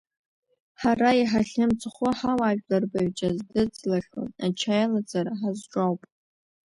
Ҳара 0.81 1.09
иҳахьымӡӷу, 1.19 2.11
ҳауаажәлар 2.19 2.81
рбаҩҷа 2.83 3.27
здыӡлахьоу 3.37 4.27
ачаи 4.45 4.83
алаҵара 4.85 5.33
ҳазҿу 5.39 5.79
ауп. 5.85 6.01